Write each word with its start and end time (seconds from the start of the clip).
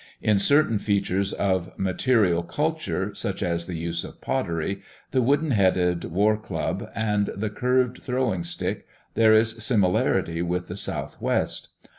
In 0.19 0.39
certain 0.39 0.79
features 0.79 1.31
of 1.31 1.77
material 1.77 2.41
culture, 2.41 3.13
such 3.13 3.43
as 3.43 3.67
the 3.67 3.75
use 3.77 4.03
of 4.03 4.19
pottery, 4.19 4.81
the 5.11 5.21
wooden 5.21 5.51
headed 5.51 5.99
warclub, 6.11 6.89
and 6.95 7.27
the 7.35 7.51
curved 7.51 8.01
throwing 8.01 8.43
stick, 8.43 8.87
there 9.13 9.35
is 9.35 9.63
similarity 9.63 10.41
with 10.41 10.69
the 10.69 10.75
southwest. 10.75 11.67